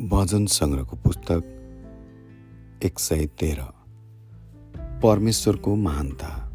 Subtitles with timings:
[0.00, 3.62] भजन सङ्ग्रहको पुस्तक एक सय तेह्र।
[5.02, 6.52] परमेश्वरको महानता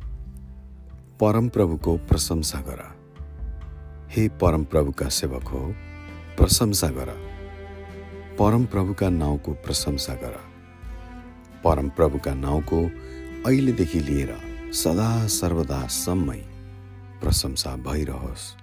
[1.20, 2.80] परमप्रभुको प्रशंसा गर।
[4.10, 5.76] हे परमप्रभुका सेवक हो
[6.38, 7.10] प्रशंसा गर।
[8.40, 10.40] परमप्रभुका नाउँको प्रशंसा गर।
[11.64, 12.90] परमप्रभुका नाउँको
[13.46, 14.38] अहिलेदेखि लिएर
[14.74, 16.42] सदा सर्वदासम्मै
[17.22, 18.56] प्रशंसा भइरहोस्।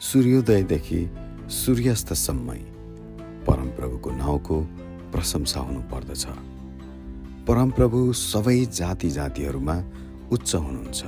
[0.00, 1.10] सूर्योदयदेखि
[1.48, 2.77] सूर्यास्तसम्मै
[3.88, 4.56] परमप्रभुको नाउँको
[5.12, 6.24] प्रशंसा हुनुपर्दछ।
[7.48, 9.76] परमप्रभु सबै जाति जातिहरूमा
[10.32, 11.00] उच्च हुनुहुन्छ।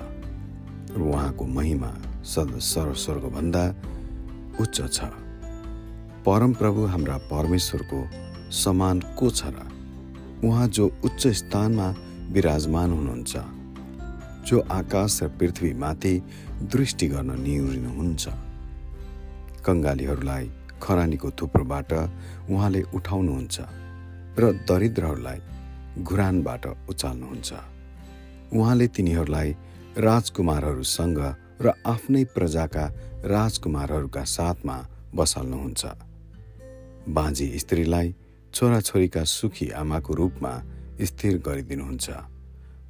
[0.96, 1.90] उहाँको महिमा
[2.24, 3.64] सद सर्वस्वर्गभन्दा
[4.60, 4.98] उच्च छ।
[6.24, 8.00] परमप्रभु हाम्रा परमेश्वरको
[8.52, 9.68] समान को छ र
[10.44, 11.94] उहाँ जो उच्च स्थानमा
[12.32, 13.36] विराजमान हुनुहुन्छ
[14.48, 16.14] जो आकाश र पृथ्वीमाथि
[16.72, 18.28] दृष्टि गर्न निहुरिनुहुन्छ।
[19.64, 20.50] कङ्गालीहरूलाई
[20.82, 21.92] खरानीको थुप्रोबाट
[22.50, 23.56] उहाँले उठाउनुहुन्छ
[24.38, 25.40] र दरिद्रहरूलाई
[26.02, 27.50] घुरानबाट उचाल्नुहुन्छ।
[28.52, 29.50] उहाँले तिनीहरूलाई
[29.98, 31.18] राजकुमारहरूसँग
[31.60, 32.84] र आफ्नै प्रजाका
[33.24, 34.76] राजकुमारहरूका साथमा
[35.14, 35.82] बसाल्नुहुन्छ।
[37.08, 38.14] बाँझी स्त्रीलाई
[38.54, 40.52] छोराछोरीका सुखी आमाको रूपमा
[41.00, 42.06] स्थिर गरिदिनुहुन्छ।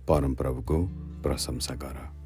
[0.08, 0.78] परमप्रभुको
[1.22, 2.19] प्रशंसा गर।